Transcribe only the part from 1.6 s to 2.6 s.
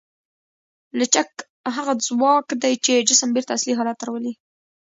هغه ځواک